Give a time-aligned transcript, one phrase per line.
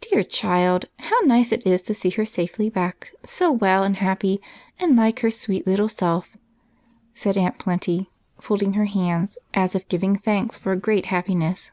[0.00, 4.40] "Dear child how nice it is to see her safely back, so well and happy
[4.80, 6.36] and like her sweet little self!"
[7.14, 11.70] said Aunt Plenty, folding her hands as if giving thanks for a great happiness.